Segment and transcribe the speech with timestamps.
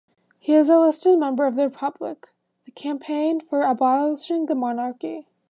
[0.39, 2.29] He is a listed member of Republic,
[2.65, 5.27] the campaign for abolishing the monarchy.